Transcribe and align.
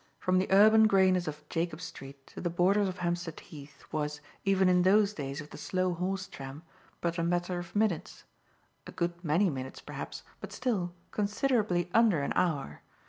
From 0.17 0.39
the 0.39 0.47
urban 0.51 0.87
greyness 0.87 1.27
of 1.27 1.47
Jacob 1.47 1.79
Street 1.79 2.25
to 2.25 2.41
the 2.41 2.49
borders 2.49 2.87
of 2.87 2.97
Hampstead 2.97 3.39
Heath 3.39 3.83
was, 3.91 4.19
even 4.43 4.67
in 4.67 4.81
those 4.81 5.13
days 5.13 5.39
of 5.41 5.51
the 5.51 5.59
slow 5.59 5.93
horse 5.93 6.25
tram, 6.27 6.63
but 7.01 7.19
a 7.19 7.23
matter 7.23 7.59
of 7.59 7.75
minutes 7.75 8.23
a 8.87 8.91
good 8.91 9.23
many 9.23 9.51
minutes, 9.51 9.79
perhaps, 9.79 10.23
but 10.39 10.51
still, 10.51 10.95
considerably 11.11 11.87
under 11.93 12.23
an 12.23 12.33
hour. 12.35 12.81